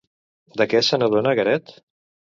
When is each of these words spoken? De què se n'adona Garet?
De 0.61 0.67
què 0.71 0.81
se 0.87 0.99
n'adona 1.01 1.37
Garet? 1.41 1.75